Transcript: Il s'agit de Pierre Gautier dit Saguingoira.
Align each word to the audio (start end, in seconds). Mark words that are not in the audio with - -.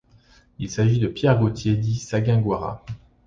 Il 0.57 0.67
s'agit 0.71 0.97
de 0.97 1.07
Pierre 1.07 1.37
Gautier 1.39 1.75
dit 1.75 1.93
Saguingoira. 1.99 2.83